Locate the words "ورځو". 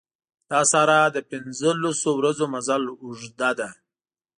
2.19-2.45